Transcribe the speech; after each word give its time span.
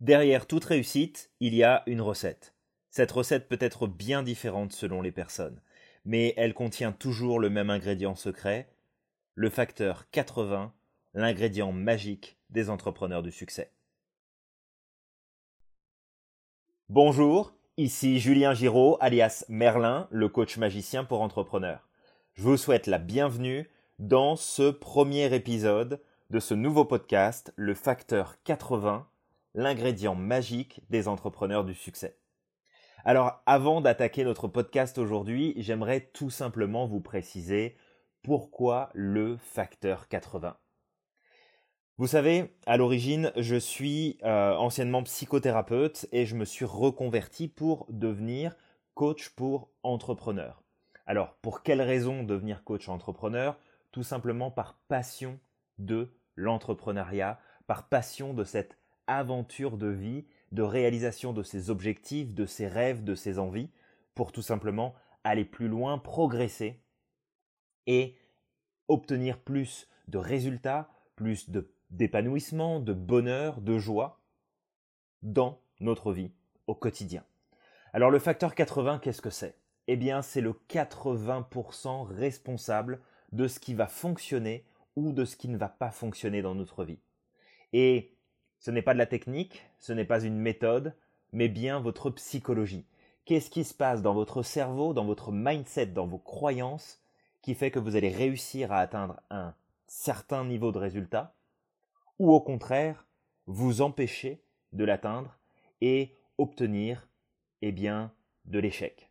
Derrière 0.00 0.46
toute 0.46 0.64
réussite, 0.64 1.32
il 1.40 1.56
y 1.56 1.64
a 1.64 1.82
une 1.86 2.00
recette. 2.00 2.54
Cette 2.88 3.10
recette 3.10 3.48
peut 3.48 3.58
être 3.60 3.88
bien 3.88 4.22
différente 4.22 4.72
selon 4.72 5.02
les 5.02 5.10
personnes, 5.10 5.60
mais 6.04 6.34
elle 6.36 6.54
contient 6.54 6.92
toujours 6.92 7.40
le 7.40 7.50
même 7.50 7.68
ingrédient 7.68 8.14
secret, 8.14 8.70
le 9.34 9.50
facteur 9.50 10.08
80, 10.10 10.72
l'ingrédient 11.14 11.72
magique 11.72 12.38
des 12.48 12.70
entrepreneurs 12.70 13.24
du 13.24 13.32
succès. 13.32 13.72
Bonjour, 16.88 17.52
ici 17.76 18.20
Julien 18.20 18.54
Giraud, 18.54 18.98
alias 19.00 19.44
Merlin, 19.48 20.06
le 20.12 20.28
coach 20.28 20.58
magicien 20.58 21.02
pour 21.02 21.22
entrepreneurs. 21.22 21.88
Je 22.34 22.42
vous 22.42 22.56
souhaite 22.56 22.86
la 22.86 22.98
bienvenue 22.98 23.68
dans 23.98 24.36
ce 24.36 24.70
premier 24.70 25.34
épisode 25.34 26.00
de 26.30 26.38
ce 26.38 26.54
nouveau 26.54 26.84
podcast, 26.84 27.52
le 27.56 27.74
facteur 27.74 28.40
80 28.44 29.08
l'ingrédient 29.54 30.14
magique 30.14 30.80
des 30.90 31.08
entrepreneurs 31.08 31.64
du 31.64 31.74
succès. 31.74 32.18
Alors 33.04 33.42
avant 33.46 33.80
d'attaquer 33.80 34.24
notre 34.24 34.48
podcast 34.48 34.98
aujourd'hui, 34.98 35.54
j'aimerais 35.56 36.10
tout 36.12 36.30
simplement 36.30 36.86
vous 36.86 37.00
préciser 37.00 37.76
pourquoi 38.22 38.90
le 38.94 39.36
facteur 39.36 40.08
80. 40.08 40.56
Vous 41.96 42.06
savez, 42.06 42.54
à 42.66 42.76
l'origine, 42.76 43.32
je 43.36 43.56
suis 43.56 44.18
euh, 44.22 44.54
anciennement 44.54 45.02
psychothérapeute 45.02 46.06
et 46.12 46.26
je 46.26 46.36
me 46.36 46.44
suis 46.44 46.64
reconverti 46.64 47.48
pour 47.48 47.86
devenir 47.88 48.56
coach 48.94 49.30
pour 49.30 49.70
entrepreneurs. 49.82 50.62
Alors, 51.06 51.34
pour 51.42 51.62
quelle 51.62 51.82
raison 51.82 52.22
devenir 52.22 52.62
coach 52.62 52.88
entrepreneur? 52.88 53.58
Tout 53.90 54.04
simplement 54.04 54.52
par 54.52 54.78
passion 54.86 55.40
de 55.78 56.14
l'entrepreneuriat, 56.36 57.40
par 57.66 57.88
passion 57.88 58.32
de 58.32 58.44
cette 58.44 58.77
aventure 59.08 59.76
de 59.76 59.88
vie, 59.88 60.24
de 60.52 60.62
réalisation 60.62 61.32
de 61.32 61.42
ses 61.42 61.70
objectifs, 61.70 62.32
de 62.32 62.46
ses 62.46 62.68
rêves, 62.68 63.02
de 63.02 63.14
ses 63.14 63.38
envies, 63.38 63.70
pour 64.14 64.30
tout 64.30 64.42
simplement 64.42 64.94
aller 65.24 65.44
plus 65.44 65.68
loin, 65.68 65.98
progresser 65.98 66.80
et 67.86 68.16
obtenir 68.86 69.38
plus 69.38 69.88
de 70.08 70.18
résultats, 70.18 70.88
plus 71.16 71.50
d'épanouissement, 71.90 72.80
de 72.80 72.92
bonheur, 72.92 73.60
de 73.60 73.78
joie 73.78 74.20
dans 75.22 75.60
notre 75.80 76.12
vie 76.12 76.32
au 76.66 76.74
quotidien. 76.74 77.24
Alors 77.92 78.10
le 78.10 78.18
facteur 78.18 78.54
80, 78.54 79.00
qu'est-ce 79.00 79.22
que 79.22 79.30
c'est? 79.30 79.56
Eh 79.86 79.96
bien 79.96 80.22
c'est 80.22 80.40
le 80.40 80.52
80% 80.68 82.06
responsable 82.06 83.00
de 83.32 83.48
ce 83.48 83.58
qui 83.58 83.74
va 83.74 83.86
fonctionner 83.86 84.66
ou 84.96 85.12
de 85.12 85.24
ce 85.24 85.36
qui 85.36 85.48
ne 85.48 85.56
va 85.56 85.68
pas 85.68 85.90
fonctionner 85.90 86.42
dans 86.42 86.54
notre 86.54 86.84
vie. 86.84 87.00
Et 87.72 88.17
ce 88.58 88.70
n'est 88.70 88.82
pas 88.82 88.94
de 88.94 88.98
la 88.98 89.06
technique, 89.06 89.64
ce 89.78 89.92
n'est 89.92 90.04
pas 90.04 90.22
une 90.22 90.38
méthode, 90.38 90.94
mais 91.32 91.48
bien 91.48 91.80
votre 91.80 92.10
psychologie. 92.10 92.86
Qu'est-ce 93.24 93.50
qui 93.50 93.64
se 93.64 93.74
passe 93.74 94.02
dans 94.02 94.14
votre 94.14 94.42
cerveau, 94.42 94.94
dans 94.94 95.04
votre 95.04 95.32
mindset, 95.32 95.86
dans 95.86 96.06
vos 96.06 96.18
croyances, 96.18 97.02
qui 97.42 97.54
fait 97.54 97.70
que 97.70 97.78
vous 97.78 97.94
allez 97.94 98.08
réussir 98.08 98.72
à 98.72 98.78
atteindre 98.78 99.20
un 99.30 99.54
certain 99.86 100.44
niveau 100.44 100.72
de 100.72 100.78
résultat, 100.78 101.34
ou 102.18 102.32
au 102.32 102.40
contraire, 102.40 103.06
vous 103.46 103.80
empêcher 103.80 104.42
de 104.72 104.84
l'atteindre 104.84 105.38
et 105.80 106.16
obtenir, 106.38 107.08
eh 107.62 107.72
bien, 107.72 108.12
de 108.46 108.58
l'échec? 108.58 109.10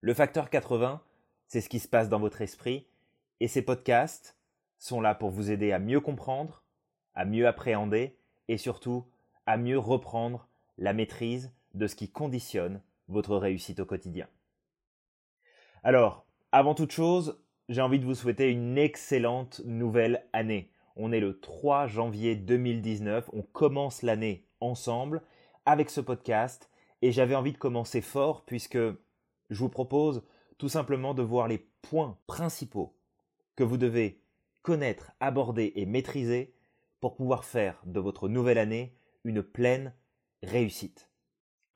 Le 0.00 0.14
facteur 0.14 0.50
80, 0.50 1.02
c'est 1.46 1.60
ce 1.60 1.68
qui 1.68 1.80
se 1.80 1.88
passe 1.88 2.08
dans 2.08 2.20
votre 2.20 2.42
esprit, 2.42 2.86
et 3.40 3.48
ces 3.48 3.62
podcasts 3.62 4.36
sont 4.78 5.00
là 5.00 5.14
pour 5.14 5.30
vous 5.30 5.50
aider 5.50 5.72
à 5.72 5.78
mieux 5.78 6.00
comprendre, 6.00 6.62
à 7.14 7.24
mieux 7.24 7.48
appréhender 7.48 8.17
et 8.48 8.56
surtout 8.58 9.04
à 9.46 9.56
mieux 9.56 9.78
reprendre 9.78 10.48
la 10.76 10.92
maîtrise 10.92 11.52
de 11.74 11.86
ce 11.86 11.96
qui 11.96 12.10
conditionne 12.10 12.82
votre 13.08 13.36
réussite 13.36 13.80
au 13.80 13.86
quotidien. 13.86 14.26
Alors, 15.82 16.26
avant 16.52 16.74
toute 16.74 16.92
chose, 16.92 17.40
j'ai 17.68 17.80
envie 17.80 17.98
de 17.98 18.04
vous 18.04 18.14
souhaiter 18.14 18.50
une 18.50 18.78
excellente 18.78 19.60
nouvelle 19.64 20.26
année. 20.32 20.70
On 20.96 21.12
est 21.12 21.20
le 21.20 21.38
3 21.38 21.86
janvier 21.86 22.34
2019, 22.34 23.30
on 23.32 23.42
commence 23.42 24.02
l'année 24.02 24.46
ensemble 24.60 25.22
avec 25.66 25.90
ce 25.90 26.00
podcast 26.00 26.70
et 27.02 27.12
j'avais 27.12 27.34
envie 27.34 27.52
de 27.52 27.58
commencer 27.58 28.00
fort 28.00 28.44
puisque 28.44 28.78
je 28.78 29.58
vous 29.58 29.68
propose 29.68 30.24
tout 30.56 30.68
simplement 30.68 31.14
de 31.14 31.22
voir 31.22 31.46
les 31.46 31.58
points 31.82 32.18
principaux 32.26 32.96
que 33.54 33.64
vous 33.64 33.76
devez 33.76 34.20
connaître, 34.62 35.12
aborder 35.20 35.72
et 35.76 35.86
maîtriser 35.86 36.54
pour 37.00 37.16
pouvoir 37.16 37.44
faire 37.44 37.80
de 37.84 38.00
votre 38.00 38.28
nouvelle 38.28 38.58
année 38.58 38.94
une 39.24 39.42
pleine 39.42 39.92
réussite. 40.42 41.10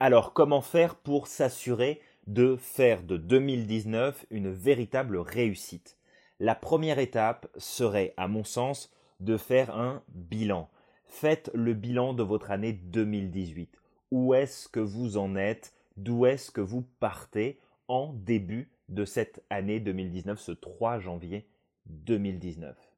Alors 0.00 0.32
comment 0.32 0.60
faire 0.60 0.96
pour 0.96 1.26
s'assurer 1.26 2.00
de 2.26 2.56
faire 2.56 3.02
de 3.02 3.16
2019 3.16 4.26
une 4.30 4.50
véritable 4.50 5.18
réussite? 5.18 5.98
La 6.40 6.54
première 6.54 6.98
étape 6.98 7.46
serait, 7.56 8.14
à 8.16 8.26
mon 8.26 8.42
sens, 8.42 8.92
de 9.20 9.36
faire 9.36 9.76
un 9.76 10.02
bilan. 10.08 10.68
Faites 11.06 11.50
le 11.54 11.74
bilan 11.74 12.14
de 12.14 12.22
votre 12.22 12.50
année 12.50 12.72
2018. 12.72 13.78
Où 14.10 14.34
est-ce 14.34 14.68
que 14.68 14.80
vous 14.80 15.18
en 15.18 15.36
êtes? 15.36 15.74
D'où 15.96 16.26
est-ce 16.26 16.50
que 16.50 16.60
vous 16.60 16.82
partez? 16.98 17.60
En 17.88 18.12
début 18.12 18.70
de 18.88 19.04
cette 19.04 19.44
année 19.50 19.78
2019, 19.78 20.40
ce 20.40 20.52
3 20.52 20.98
janvier 20.98 21.46
2019 21.86 22.91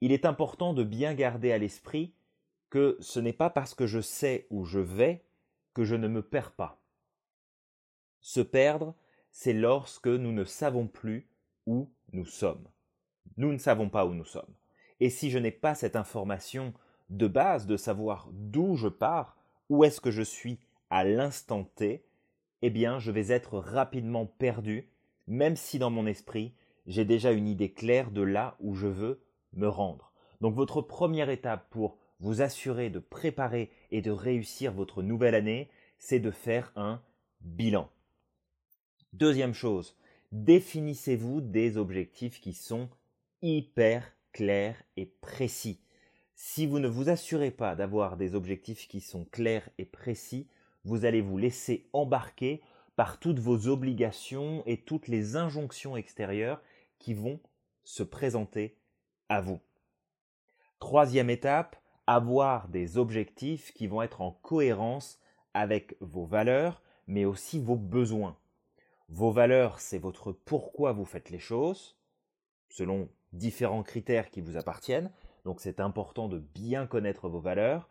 il 0.00 0.12
est 0.12 0.24
important 0.24 0.74
de 0.74 0.84
bien 0.84 1.14
garder 1.14 1.52
à 1.52 1.58
l'esprit 1.58 2.14
que 2.70 2.96
ce 3.00 3.20
n'est 3.20 3.32
pas 3.32 3.50
parce 3.50 3.74
que 3.74 3.86
je 3.86 4.00
sais 4.00 4.46
où 4.50 4.64
je 4.64 4.78
vais 4.78 5.24
que 5.74 5.84
je 5.84 5.94
ne 5.94 6.08
me 6.08 6.22
perds 6.22 6.52
pas. 6.52 6.80
Se 8.20 8.40
perdre, 8.40 8.94
c'est 9.32 9.52
lorsque 9.52 10.08
nous 10.08 10.32
ne 10.32 10.44
savons 10.44 10.86
plus 10.86 11.28
où 11.66 11.90
nous 12.12 12.26
sommes. 12.26 12.66
Nous 13.36 13.52
ne 13.52 13.58
savons 13.58 13.88
pas 13.88 14.06
où 14.06 14.14
nous 14.14 14.24
sommes. 14.24 14.54
Et 15.00 15.10
si 15.10 15.30
je 15.30 15.38
n'ai 15.38 15.50
pas 15.50 15.74
cette 15.74 15.96
information 15.96 16.74
de 17.08 17.26
base 17.26 17.66
de 17.66 17.76
savoir 17.76 18.28
d'où 18.32 18.76
je 18.76 18.88
pars, 18.88 19.36
où 19.68 19.84
est-ce 19.84 20.00
que 20.00 20.10
je 20.10 20.22
suis 20.22 20.58
à 20.90 21.04
l'instant 21.04 21.64
T, 21.64 22.04
eh 22.62 22.70
bien 22.70 22.98
je 22.98 23.10
vais 23.10 23.28
être 23.28 23.58
rapidement 23.58 24.26
perdu, 24.26 24.88
même 25.26 25.56
si 25.56 25.78
dans 25.78 25.90
mon 25.90 26.06
esprit 26.06 26.54
j'ai 26.86 27.04
déjà 27.04 27.32
une 27.32 27.48
idée 27.48 27.72
claire 27.72 28.10
de 28.10 28.22
là 28.22 28.56
où 28.60 28.74
je 28.74 28.86
veux 28.86 29.20
me 29.52 29.68
rendre. 29.68 30.12
Donc 30.40 30.54
votre 30.54 30.80
première 30.80 31.30
étape 31.30 31.68
pour 31.70 31.98
vous 32.20 32.42
assurer 32.42 32.90
de 32.90 32.98
préparer 32.98 33.70
et 33.90 34.02
de 34.02 34.10
réussir 34.10 34.72
votre 34.72 35.02
nouvelle 35.02 35.34
année, 35.34 35.68
c'est 35.98 36.20
de 36.20 36.30
faire 36.30 36.72
un 36.76 37.00
bilan. 37.40 37.90
Deuxième 39.12 39.54
chose, 39.54 39.96
définissez-vous 40.32 41.40
des 41.40 41.76
objectifs 41.76 42.40
qui 42.40 42.52
sont 42.52 42.88
hyper 43.42 44.12
clairs 44.32 44.82
et 44.96 45.06
précis. 45.06 45.80
Si 46.34 46.66
vous 46.66 46.78
ne 46.78 46.88
vous 46.88 47.08
assurez 47.08 47.50
pas 47.50 47.74
d'avoir 47.74 48.16
des 48.16 48.34
objectifs 48.34 48.88
qui 48.88 49.00
sont 49.00 49.24
clairs 49.26 49.68
et 49.78 49.84
précis, 49.84 50.48
vous 50.84 51.04
allez 51.04 51.20
vous 51.20 51.36
laisser 51.36 51.88
embarquer 51.92 52.62
par 52.96 53.18
toutes 53.18 53.38
vos 53.38 53.66
obligations 53.68 54.62
et 54.66 54.78
toutes 54.78 55.08
les 55.08 55.36
injonctions 55.36 55.96
extérieures 55.96 56.62
qui 56.98 57.14
vont 57.14 57.40
se 57.84 58.02
présenter 58.02 58.76
à 59.30 59.40
vous. 59.40 59.60
Troisième 60.80 61.30
étape, 61.30 61.76
avoir 62.06 62.68
des 62.68 62.98
objectifs 62.98 63.72
qui 63.72 63.86
vont 63.86 64.02
être 64.02 64.20
en 64.20 64.32
cohérence 64.32 65.18
avec 65.54 65.96
vos 66.00 66.26
valeurs, 66.26 66.82
mais 67.06 67.24
aussi 67.24 67.58
vos 67.58 67.76
besoins. 67.76 68.36
Vos 69.08 69.30
valeurs, 69.30 69.80
c'est 69.80 69.98
votre 69.98 70.32
pourquoi 70.32 70.92
vous 70.92 71.04
faites 71.04 71.30
les 71.30 71.38
choses, 71.38 71.96
selon 72.68 73.08
différents 73.32 73.82
critères 73.82 74.30
qui 74.30 74.40
vous 74.40 74.56
appartiennent. 74.56 75.10
Donc 75.44 75.60
c'est 75.60 75.80
important 75.80 76.28
de 76.28 76.38
bien 76.38 76.86
connaître 76.86 77.28
vos 77.28 77.40
valeurs, 77.40 77.88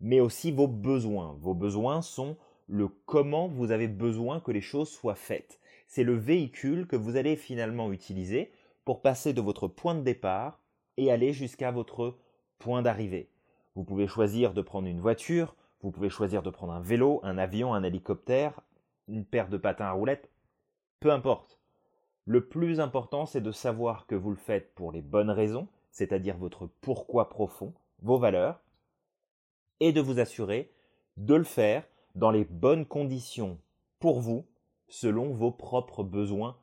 mais 0.00 0.20
aussi 0.20 0.52
vos 0.52 0.68
besoins. 0.68 1.36
Vos 1.40 1.54
besoins 1.54 2.02
sont 2.02 2.36
le 2.68 2.88
comment 2.88 3.48
vous 3.48 3.70
avez 3.70 3.88
besoin 3.88 4.40
que 4.40 4.52
les 4.52 4.60
choses 4.60 4.90
soient 4.90 5.14
faites. 5.14 5.60
C'est 5.88 6.04
le 6.04 6.16
véhicule 6.16 6.86
que 6.86 6.96
vous 6.96 7.16
allez 7.16 7.36
finalement 7.36 7.92
utiliser 7.92 8.52
pour 8.84 9.02
passer 9.02 9.32
de 9.32 9.40
votre 9.40 9.68
point 9.68 9.94
de 9.94 10.02
départ 10.02 10.60
et 10.96 11.10
aller 11.10 11.32
jusqu'à 11.32 11.70
votre 11.70 12.16
point 12.58 12.82
d'arrivée. 12.82 13.30
Vous 13.74 13.84
pouvez 13.84 14.06
choisir 14.06 14.54
de 14.54 14.62
prendre 14.62 14.88
une 14.88 15.00
voiture, 15.00 15.54
vous 15.82 15.90
pouvez 15.90 16.08
choisir 16.08 16.42
de 16.42 16.50
prendre 16.50 16.72
un 16.72 16.80
vélo, 16.80 17.20
un 17.22 17.38
avion, 17.38 17.74
un 17.74 17.82
hélicoptère, 17.82 18.60
une 19.08 19.24
paire 19.24 19.48
de 19.48 19.56
patins 19.56 19.86
à 19.86 19.92
roulettes, 19.92 20.30
peu 21.00 21.12
importe. 21.12 21.58
Le 22.24 22.46
plus 22.46 22.80
important, 22.80 23.26
c'est 23.26 23.40
de 23.40 23.52
savoir 23.52 24.06
que 24.06 24.14
vous 24.14 24.30
le 24.30 24.36
faites 24.36 24.74
pour 24.74 24.90
les 24.90 25.02
bonnes 25.02 25.30
raisons, 25.30 25.68
c'est-à-dire 25.90 26.36
votre 26.36 26.66
pourquoi 26.80 27.28
profond, 27.28 27.72
vos 28.02 28.18
valeurs, 28.18 28.60
et 29.80 29.92
de 29.92 30.00
vous 30.00 30.18
assurer 30.18 30.72
de 31.16 31.34
le 31.34 31.44
faire 31.44 31.86
dans 32.14 32.30
les 32.30 32.44
bonnes 32.44 32.86
conditions 32.86 33.58
pour 34.00 34.20
vous, 34.20 34.46
selon 34.88 35.32
vos 35.32 35.50
propres 35.50 36.02
besoins 36.02 36.56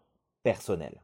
personnels. 0.43 1.03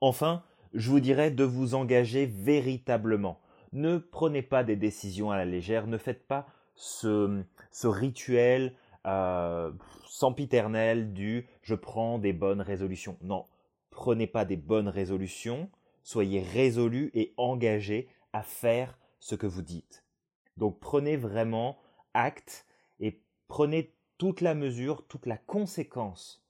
Enfin, 0.00 0.42
je 0.74 0.90
vous 0.90 1.00
dirais 1.00 1.30
de 1.30 1.44
vous 1.44 1.74
engager 1.74 2.26
véritablement, 2.26 3.40
Ne 3.72 3.98
prenez 3.98 4.42
pas 4.42 4.64
des 4.64 4.76
décisions 4.76 5.30
à 5.30 5.36
la 5.36 5.44
légère, 5.44 5.86
ne 5.86 5.98
faites 5.98 6.26
pas 6.26 6.46
ce, 6.74 7.44
rituel 7.82 8.74
euh, 9.06 9.72
sempiternel 10.06 11.12
du 11.12 11.46
je 11.62 11.74
prends 11.74 12.18
des 12.18 12.32
bonnes 12.32 12.60
résolutions. 12.60 13.16
Non, 13.22 13.46
prenez 13.90 14.26
pas 14.26 14.44
des 14.44 14.56
bonnes 14.56 14.88
résolutions, 14.88 15.70
soyez 16.02 16.40
résolus 16.40 17.10
et 17.14 17.32
engagés 17.36 18.08
à 18.32 18.42
faire 18.42 18.98
ce 19.20 19.34
que 19.34 19.46
vous 19.46 19.62
dites. 19.62 20.04
Donc 20.56 20.80
prenez 20.80 21.16
vraiment 21.16 21.78
acte 22.14 22.66
et 23.00 23.22
prenez 23.48 23.94
toute 24.18 24.40
la 24.40 24.54
mesure, 24.54 25.06
toute 25.06 25.26
la 25.26 25.36
conséquence 25.36 26.44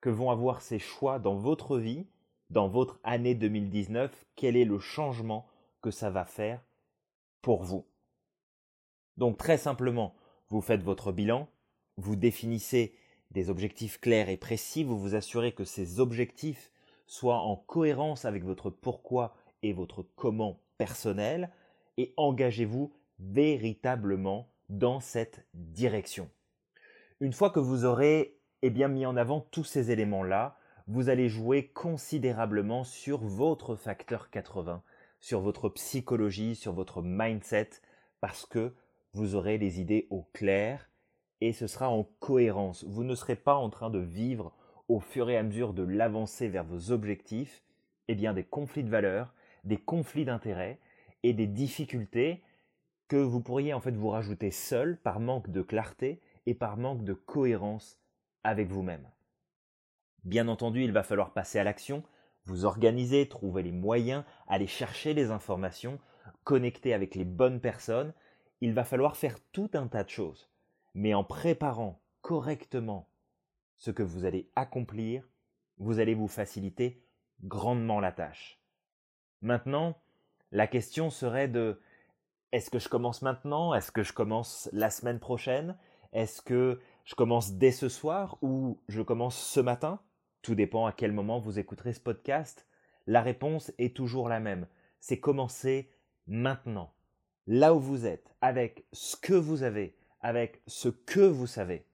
que 0.00 0.10
vont 0.10 0.30
avoir 0.30 0.62
ces 0.62 0.78
choix 0.78 1.18
dans 1.18 1.34
votre 1.34 1.78
vie, 1.78 2.06
dans 2.50 2.68
votre 2.68 3.00
année 3.04 3.34
2019, 3.34 4.24
quel 4.36 4.56
est 4.56 4.64
le 4.64 4.78
changement 4.78 5.46
que 5.82 5.90
ça 5.90 6.10
va 6.10 6.24
faire 6.24 6.62
pour 7.42 7.62
vous? 7.62 7.86
Donc 9.16 9.38
très 9.38 9.58
simplement, 9.58 10.14
vous 10.48 10.60
faites 10.60 10.82
votre 10.82 11.12
bilan, 11.12 11.48
vous 11.96 12.16
définissez 12.16 12.94
des 13.30 13.50
objectifs 13.50 14.00
clairs 14.00 14.28
et 14.28 14.36
précis, 14.36 14.84
vous 14.84 14.98
vous 14.98 15.14
assurez 15.14 15.52
que 15.52 15.64
ces 15.64 16.00
objectifs 16.00 16.70
soient 17.06 17.40
en 17.40 17.56
cohérence 17.56 18.24
avec 18.24 18.44
votre 18.44 18.70
pourquoi 18.70 19.34
et 19.62 19.72
votre 19.72 20.02
comment 20.16 20.60
personnel, 20.78 21.50
et 21.96 22.12
engagez-vous 22.16 22.92
véritablement 23.18 24.50
dans 24.68 25.00
cette 25.00 25.46
direction. 25.54 26.30
Une 27.20 27.32
fois 27.32 27.50
que 27.50 27.60
vous 27.60 27.84
aurez 27.84 28.36
eh 28.62 28.70
bien, 28.70 28.88
mis 28.88 29.06
en 29.06 29.16
avant 29.16 29.40
tous 29.40 29.64
ces 29.64 29.90
éléments-là, 29.90 30.58
vous 30.88 31.08
allez 31.08 31.28
jouer 31.28 31.66
considérablement 31.68 32.84
sur 32.84 33.18
votre 33.18 33.74
facteur 33.74 34.30
80, 34.30 34.82
sur 35.20 35.40
votre 35.40 35.68
psychologie, 35.68 36.54
sur 36.54 36.72
votre 36.72 37.02
mindset, 37.02 37.70
parce 38.20 38.46
que 38.46 38.72
vous 39.12 39.34
aurez 39.34 39.58
les 39.58 39.80
idées 39.80 40.06
au 40.10 40.22
clair 40.32 40.88
et 41.40 41.52
ce 41.52 41.66
sera 41.66 41.88
en 41.88 42.04
cohérence. 42.20 42.84
Vous 42.84 43.02
ne 43.02 43.16
serez 43.16 43.34
pas 43.34 43.56
en 43.56 43.68
train 43.68 43.90
de 43.90 43.98
vivre 43.98 44.52
au 44.88 45.00
fur 45.00 45.28
et 45.28 45.36
à 45.36 45.42
mesure 45.42 45.72
de 45.74 45.82
l'avancée 45.82 46.48
vers 46.48 46.64
vos 46.64 46.92
objectifs, 46.92 47.64
eh 48.06 48.14
bien 48.14 48.32
des 48.32 48.44
conflits 48.44 48.84
de 48.84 48.90
valeurs, 48.90 49.34
des 49.64 49.78
conflits 49.78 50.24
d'intérêts 50.24 50.78
et 51.24 51.32
des 51.32 51.48
difficultés 51.48 52.42
que 53.08 53.16
vous 53.16 53.40
pourriez 53.40 53.74
en 53.74 53.80
fait 53.80 53.96
vous 53.96 54.10
rajouter 54.10 54.52
seul 54.52 54.98
par 54.98 55.18
manque 55.18 55.50
de 55.50 55.62
clarté 55.62 56.20
et 56.46 56.54
par 56.54 56.76
manque 56.76 57.02
de 57.02 57.14
cohérence 57.14 57.98
avec 58.44 58.68
vous-même. 58.68 59.08
Bien 60.26 60.48
entendu, 60.48 60.82
il 60.82 60.90
va 60.90 61.04
falloir 61.04 61.32
passer 61.32 61.60
à 61.60 61.62
l'action, 61.62 62.02
vous 62.46 62.64
organiser, 62.64 63.28
trouver 63.28 63.62
les 63.62 63.70
moyens, 63.70 64.24
aller 64.48 64.66
chercher 64.66 65.14
les 65.14 65.30
informations, 65.30 66.00
connecter 66.42 66.92
avec 66.92 67.14
les 67.14 67.24
bonnes 67.24 67.60
personnes. 67.60 68.12
Il 68.60 68.74
va 68.74 68.82
falloir 68.82 69.16
faire 69.16 69.38
tout 69.52 69.70
un 69.74 69.86
tas 69.86 70.02
de 70.02 70.08
choses. 70.08 70.50
Mais 70.94 71.14
en 71.14 71.22
préparant 71.22 72.02
correctement 72.22 73.08
ce 73.76 73.92
que 73.92 74.02
vous 74.02 74.24
allez 74.24 74.50
accomplir, 74.56 75.22
vous 75.78 76.00
allez 76.00 76.14
vous 76.14 76.26
faciliter 76.26 77.04
grandement 77.44 78.00
la 78.00 78.10
tâche. 78.10 78.60
Maintenant, 79.42 79.96
la 80.50 80.66
question 80.66 81.08
serait 81.08 81.46
de 81.46 81.80
est-ce 82.50 82.68
que 82.68 82.80
je 82.80 82.88
commence 82.88 83.22
maintenant? 83.22 83.74
Est-ce 83.74 83.92
que 83.92 84.02
je 84.02 84.12
commence 84.12 84.68
la 84.72 84.90
semaine 84.90 85.20
prochaine? 85.20 85.78
Est-ce 86.12 86.42
que 86.42 86.80
je 87.04 87.14
commence 87.14 87.52
dès 87.52 87.70
ce 87.70 87.88
soir 87.88 88.38
ou 88.42 88.80
je 88.88 89.02
commence 89.02 89.38
ce 89.38 89.60
matin? 89.60 90.00
Tout 90.46 90.54
dépend 90.54 90.86
à 90.86 90.92
quel 90.92 91.10
moment 91.10 91.40
vous 91.40 91.58
écouterez 91.58 91.92
ce 91.92 91.98
podcast. 91.98 92.68
La 93.08 93.20
réponse 93.20 93.72
est 93.78 93.96
toujours 93.96 94.28
la 94.28 94.38
même. 94.38 94.68
C'est 95.00 95.18
commencer 95.18 95.90
maintenant. 96.28 96.92
Là 97.48 97.74
où 97.74 97.80
vous 97.80 98.06
êtes, 98.06 98.32
avec 98.40 98.86
ce 98.92 99.16
que 99.16 99.34
vous 99.34 99.64
avez, 99.64 99.96
avec 100.20 100.62
ce 100.68 100.88
que 100.88 101.18
vous 101.18 101.48
savez. 101.48 101.84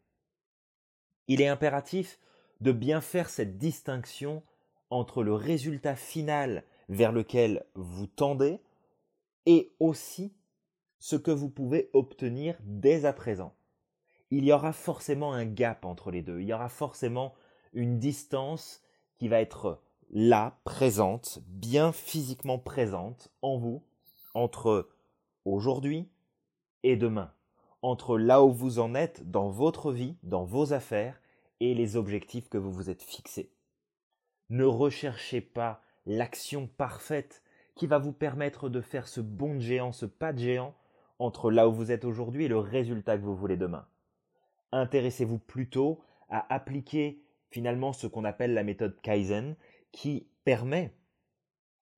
Il 1.29 1.41
est 1.41 1.49
impératif 1.49 2.19
de 2.61 2.73
bien 2.73 3.01
faire 3.01 3.31
cette 3.31 3.57
distinction 3.57 4.43
entre 4.91 5.23
le 5.23 5.33
résultat 5.33 5.97
final 5.97 6.63
vers 6.91 7.13
lequel 7.13 7.65
vous 7.75 8.07
tendez 8.07 8.61
et 9.47 9.73
aussi 9.81 10.35
ce 10.99 11.17
que 11.17 11.31
vous 11.31 11.49
pouvez 11.49 11.89
obtenir 11.95 12.59
dès 12.61 13.07
à 13.07 13.15
présent. 13.15 13.55
Il 14.31 14.45
y 14.45 14.53
aura 14.53 14.75
forcément 14.75 15.33
un 15.33 15.47
gap 15.47 15.87
entre 15.87 16.11
les 16.11 16.21
deux, 16.21 16.43
il 16.43 16.49
y 16.49 16.53
aura 16.53 16.69
forcément 16.69 17.33
une 17.73 17.99
distance 17.99 18.83
qui 19.19 19.29
va 19.29 19.41
être 19.41 19.81
là, 20.11 20.59
présente, 20.65 21.41
bien 21.47 21.93
physiquement 21.93 22.59
présente 22.59 23.31
en 23.41 23.57
vous, 23.57 23.83
entre 24.35 24.91
aujourd'hui 25.45 26.09
et 26.83 26.97
demain, 26.97 27.33
entre 27.81 28.19
là 28.19 28.45
où 28.45 28.53
vous 28.53 28.79
en 28.79 28.95
êtes 28.95 29.31
dans 29.31 29.49
votre 29.49 29.93
vie, 29.93 30.17
dans 30.23 30.45
vos 30.45 30.73
affaires, 30.73 31.21
et 31.61 31.75
les 31.75 31.97
objectifs 31.97 32.49
que 32.49 32.59
vous 32.59 32.73
vous 32.73 32.91
êtes 32.91 33.03
fixés. 33.03 33.53
Ne 34.51 34.65
recherchez 34.65 35.41
pas 35.41 35.81
l'action 36.07 36.67
parfaite 36.67 37.43
qui 37.77 37.87
va 37.87 37.99
vous 37.99 38.13
permettre 38.13 38.69
de 38.69 38.81
faire 38.81 39.07
ce 39.07 39.21
bond 39.21 39.55
de 39.55 39.61
géant, 39.61 39.93
ce 39.93 40.05
pas 40.05 40.33
de 40.33 40.41
géant 40.41 40.75
entre 41.21 41.53
là 41.53 41.69
où 41.69 41.73
vous 41.73 41.93
êtes 41.93 42.05
aujourd'hui 42.05 42.47
et 42.47 42.49
le 42.49 42.59
résultat 42.59 43.17
que 43.17 43.23
vous 43.23 43.37
voulez 43.37 43.57
demain. 43.57 43.87
Intéressez-vous 44.73 45.39
plutôt 45.39 46.01
à 46.29 46.53
appliquer 46.53 47.23
finalement 47.53 47.93
ce 47.93 48.07
qu'on 48.07 48.25
appelle 48.25 48.55
la 48.55 48.65
méthode 48.65 49.01
Kaizen 49.03 49.57
qui 49.93 50.27
permet 50.45 50.95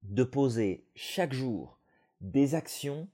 de 0.02 0.24
poser 0.24 0.86
chaque 0.94 1.32
jour 1.32 1.78
des 2.20 2.54
actions, 2.54 3.08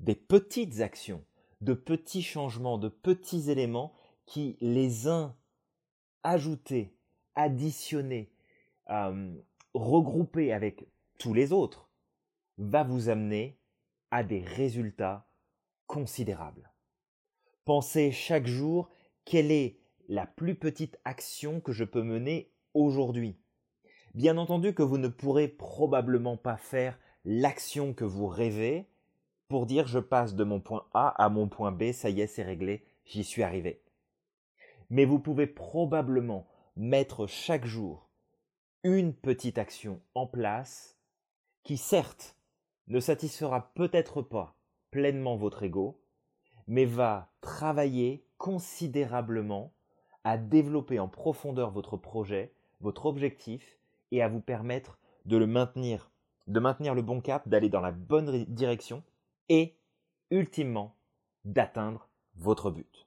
des 0.00 0.14
petites 0.14 0.80
actions, 0.80 1.24
de 1.60 1.74
petits 1.74 2.22
changements, 2.22 2.78
de 2.78 2.88
petits 2.88 3.50
éléments 3.50 3.92
qui, 4.26 4.56
les 4.60 5.08
uns 5.08 5.36
ajoutés, 6.22 6.96
additionnés, 7.34 8.32
euh, 8.90 9.34
regroupés 9.74 10.52
avec 10.52 10.86
tous 11.18 11.34
les 11.34 11.52
autres, 11.52 11.90
va 12.58 12.84
vous 12.84 13.08
amener 13.08 13.58
à 14.10 14.22
des 14.22 14.40
résultats 14.40 15.26
considérable. 15.86 16.70
Pensez 17.64 18.12
chaque 18.12 18.46
jour 18.46 18.90
quelle 19.24 19.50
est 19.50 19.81
la 20.08 20.26
plus 20.26 20.54
petite 20.54 20.98
action 21.04 21.60
que 21.60 21.72
je 21.72 21.84
peux 21.84 22.02
mener 22.02 22.52
aujourd'hui. 22.74 23.36
Bien 24.14 24.36
entendu 24.36 24.74
que 24.74 24.82
vous 24.82 24.98
ne 24.98 25.08
pourrez 25.08 25.48
probablement 25.48 26.36
pas 26.36 26.56
faire 26.56 26.98
l'action 27.24 27.94
que 27.94 28.04
vous 28.04 28.26
rêvez 28.26 28.88
pour 29.48 29.66
dire 29.66 29.86
je 29.86 29.98
passe 29.98 30.34
de 30.34 30.44
mon 30.44 30.60
point 30.60 30.86
A 30.94 31.08
à 31.22 31.28
mon 31.28 31.48
point 31.48 31.72
B, 31.72 31.92
ça 31.92 32.10
y 32.10 32.20
est, 32.20 32.26
c'est 32.26 32.42
réglé, 32.42 32.84
j'y 33.04 33.24
suis 33.24 33.42
arrivé. 33.42 33.82
Mais 34.90 35.04
vous 35.04 35.18
pouvez 35.18 35.46
probablement 35.46 36.46
mettre 36.76 37.26
chaque 37.26 37.66
jour 37.66 38.08
une 38.82 39.14
petite 39.14 39.58
action 39.58 40.00
en 40.14 40.26
place 40.26 40.98
qui 41.62 41.76
certes 41.76 42.36
ne 42.88 42.98
satisfera 42.98 43.72
peut-être 43.74 44.22
pas 44.22 44.56
pleinement 44.90 45.36
votre 45.36 45.62
ego, 45.62 46.02
mais 46.66 46.84
va 46.84 47.32
travailler 47.40 48.26
considérablement 48.38 49.72
à 50.24 50.38
développer 50.38 50.98
en 50.98 51.08
profondeur 51.08 51.70
votre 51.70 51.96
projet, 51.96 52.52
votre 52.80 53.06
objectif, 53.06 53.78
et 54.10 54.22
à 54.22 54.28
vous 54.28 54.40
permettre 54.40 54.98
de 55.24 55.36
le 55.36 55.46
maintenir, 55.46 56.10
de 56.46 56.60
maintenir 56.60 56.94
le 56.94 57.02
bon 57.02 57.20
cap, 57.20 57.48
d'aller 57.48 57.68
dans 57.68 57.80
la 57.80 57.92
bonne 57.92 58.44
direction, 58.44 59.02
et, 59.48 59.76
ultimement, 60.30 60.94
d'atteindre 61.44 62.08
votre 62.36 62.70
but. 62.70 63.06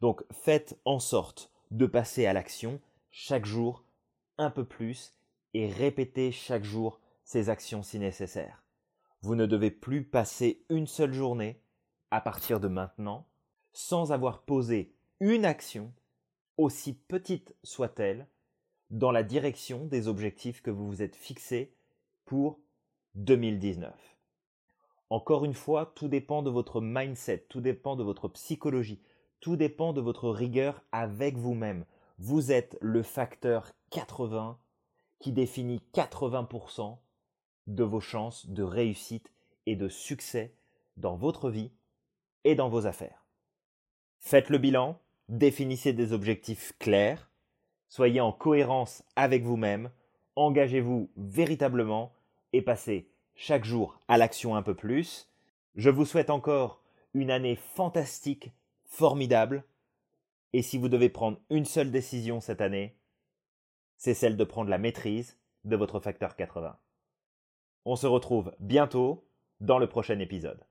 Donc 0.00 0.24
faites 0.30 0.78
en 0.84 0.98
sorte 0.98 1.50
de 1.70 1.86
passer 1.86 2.26
à 2.26 2.32
l'action 2.32 2.80
chaque 3.10 3.46
jour 3.46 3.84
un 4.36 4.50
peu 4.50 4.64
plus 4.64 5.14
et 5.54 5.68
répétez 5.68 6.32
chaque 6.32 6.64
jour 6.64 7.00
ces 7.24 7.50
actions 7.50 7.82
si 7.82 7.98
nécessaire. 7.98 8.62
Vous 9.22 9.34
ne 9.34 9.46
devez 9.46 9.70
plus 9.70 10.04
passer 10.04 10.64
une 10.68 10.86
seule 10.86 11.12
journée, 11.12 11.60
à 12.10 12.20
partir 12.20 12.60
de 12.60 12.68
maintenant, 12.68 13.26
sans 13.72 14.12
avoir 14.12 14.42
posé 14.42 14.94
une 15.20 15.44
action, 15.44 15.92
aussi 16.58 16.92
petite 16.92 17.54
soit-elle, 17.62 18.26
dans 18.90 19.12
la 19.12 19.22
direction 19.22 19.86
des 19.86 20.08
objectifs 20.08 20.60
que 20.60 20.70
vous 20.70 20.86
vous 20.86 21.02
êtes 21.02 21.16
fixés 21.16 21.74
pour 22.24 22.58
2019. 23.14 23.92
Encore 25.10 25.44
une 25.44 25.54
fois, 25.54 25.92
tout 25.94 26.08
dépend 26.08 26.42
de 26.42 26.50
votre 26.50 26.80
mindset, 26.80 27.46
tout 27.48 27.60
dépend 27.60 27.96
de 27.96 28.02
votre 28.02 28.28
psychologie, 28.28 29.00
tout 29.40 29.56
dépend 29.56 29.92
de 29.92 30.00
votre 30.00 30.28
rigueur 30.28 30.82
avec 30.92 31.36
vous-même. 31.36 31.86
Vous 32.18 32.50
êtes 32.52 32.76
le 32.80 33.02
facteur 33.02 33.72
80 33.90 34.58
qui 35.20 35.32
définit 35.32 35.80
80% 35.94 36.98
de 37.68 37.84
vos 37.84 38.00
chances 38.00 38.46
de 38.48 38.62
réussite 38.62 39.32
et 39.66 39.76
de 39.76 39.88
succès 39.88 40.54
dans 40.96 41.16
votre 41.16 41.50
vie 41.50 41.70
et 42.44 42.54
dans 42.54 42.68
vos 42.68 42.86
affaires. 42.86 43.24
Faites 44.18 44.50
le 44.50 44.58
bilan, 44.58 45.00
définissez 45.28 45.92
des 45.92 46.12
objectifs 46.12 46.72
clairs, 46.78 47.30
soyez 47.88 48.20
en 48.20 48.32
cohérence 48.32 49.02
avec 49.16 49.42
vous-même, 49.44 49.90
engagez-vous 50.36 51.10
véritablement 51.16 52.12
et 52.52 52.62
passez 52.62 53.10
chaque 53.34 53.64
jour 53.64 54.00
à 54.08 54.18
l'action 54.18 54.56
un 54.56 54.62
peu 54.62 54.74
plus 54.74 55.28
Je 55.74 55.90
vous 55.90 56.04
souhaite 56.04 56.30
encore 56.30 56.82
une 57.14 57.30
année 57.30 57.56
fantastique, 57.56 58.52
formidable. 58.84 59.64
Et 60.52 60.62
si 60.62 60.78
vous 60.78 60.88
devez 60.88 61.08
prendre 61.08 61.38
une 61.50 61.64
seule 61.64 61.90
décision 61.90 62.40
cette 62.40 62.60
année, 62.60 62.96
c'est 63.96 64.14
celle 64.14 64.36
de 64.36 64.44
prendre 64.44 64.70
la 64.70 64.78
maîtrise 64.78 65.38
de 65.64 65.76
votre 65.76 66.00
facteur 66.00 66.36
80. 66.36 66.76
On 67.84 67.96
se 67.96 68.06
retrouve 68.06 68.54
bientôt 68.60 69.26
dans 69.60 69.78
le 69.78 69.88
prochain 69.88 70.18
épisode. 70.20 70.67